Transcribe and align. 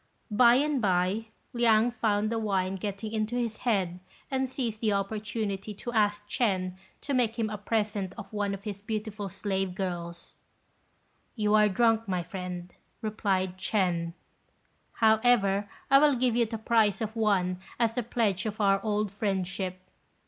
By 0.31 0.55
and 0.55 0.81
by, 0.81 1.27
Liang 1.53 1.91
found 1.91 2.31
the 2.31 2.39
wine 2.39 2.73
getting 2.77 3.11
into 3.11 3.35
his 3.35 3.57
head, 3.57 3.99
and 4.31 4.49
seized 4.49 4.81
the 4.81 4.93
opportunity 4.93 5.75
to 5.75 5.93
ask 5.93 6.27
Ch'ên 6.27 6.75
to 7.01 7.13
make 7.13 7.37
him 7.37 7.51
a 7.51 7.57
present 7.59 8.15
of 8.17 8.33
one 8.33 8.55
of 8.55 8.63
his 8.63 8.81
beautiful 8.81 9.29
slave 9.29 9.75
girls. 9.75 10.37
"You 11.35 11.53
are 11.53 11.69
drunk, 11.69 12.07
my 12.07 12.23
friend," 12.23 12.73
replied 13.03 13.59
Ch'ên; 13.59 14.13
"however, 14.93 15.69
I 15.91 15.99
will 15.99 16.15
give 16.15 16.35
you 16.35 16.47
the 16.47 16.57
price 16.57 16.99
of 17.01 17.15
one 17.15 17.59
as 17.79 17.95
a 17.95 18.01
pledge 18.01 18.47
of 18.47 18.59
our 18.59 18.83
old 18.83 19.11
friendship." 19.11 19.81